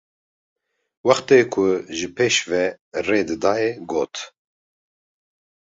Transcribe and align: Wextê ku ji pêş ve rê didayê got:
Wextê 1.07 1.37
ku 1.53 1.63
ji 1.97 2.07
pêş 2.15 2.35
ve 2.49 2.63
rê 3.07 3.19
didayê 3.27 3.71
got: 3.89 4.13